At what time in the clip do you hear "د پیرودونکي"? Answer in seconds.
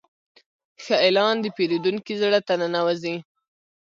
1.41-2.13